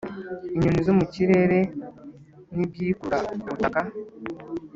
inyoni 0.55 0.79
zo 0.87 0.93
mu 0.99 1.05
kirere 1.13 1.59
n’ibyikurura 2.55 3.17
ku 3.39 3.45
butaka; 3.51 3.81